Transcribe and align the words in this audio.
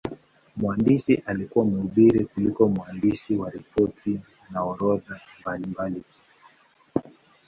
Mwandishi 0.57 1.23
alikuwa 1.25 1.65
mhubiri 1.65 2.25
kuliko 2.25 2.67
mwandishi 2.67 3.35
wa 3.35 3.49
ripoti 3.49 4.19
na 4.51 4.63
orodha 4.63 5.19
mbalimbali 5.39 5.95
tu. 6.01 6.19